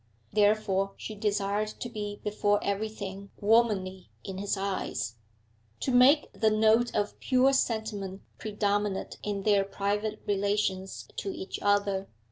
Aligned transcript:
Therefore 0.33 0.93
she 0.97 1.13
desired 1.13 1.67
to 1.79 1.87
be 1.87 2.19
before 2.23 2.57
everything 2.63 3.29
womanly 3.39 4.09
in 4.23 4.39
his 4.39 4.57
eyes, 4.57 5.13
to 5.81 5.91
make 5.91 6.33
the 6.33 6.49
note 6.49 6.95
of 6.95 7.19
pure 7.19 7.53
sentiment 7.53 8.23
predominate 8.39 9.19
in 9.21 9.43
their 9.43 9.63
private 9.63 10.23
relations 10.25 11.07
to 11.17 11.29
each 11.29 11.59
other. 11.61 12.07